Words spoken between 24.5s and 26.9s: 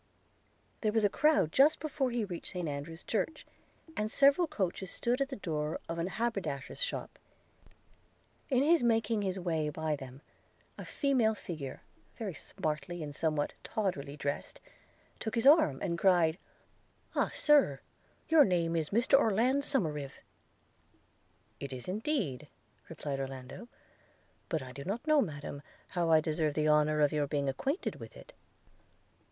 I do not know, Madam, how I deserve the